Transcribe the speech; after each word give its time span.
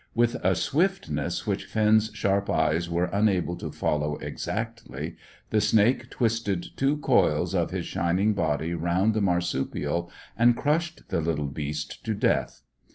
With 0.15 0.37
a 0.43 0.55
swiftness 0.55 1.45
which 1.45 1.65
Finn's 1.65 2.09
sharp 2.15 2.49
eyes 2.49 2.89
were 2.89 3.11
unable 3.13 3.55
to 3.57 3.71
follow 3.71 4.15
exactly, 4.15 5.15
the 5.51 5.61
snake 5.61 6.09
twisted 6.09 6.65
two 6.75 6.97
coils 6.97 7.53
of 7.53 7.69
his 7.69 7.85
shining 7.85 8.33
body 8.33 8.73
round 8.73 9.13
the 9.13 9.21
marsupial 9.21 10.09
and 10.35 10.57
crushed 10.57 11.09
the 11.09 11.21
little 11.21 11.45
beast 11.49 12.03
to 12.05 12.15
death. 12.15 12.63